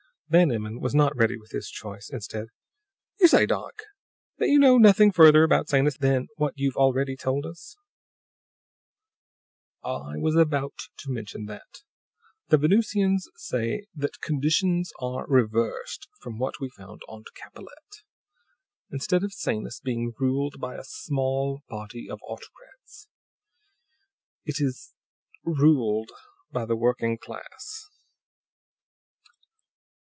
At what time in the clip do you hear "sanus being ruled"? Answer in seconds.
19.33-20.61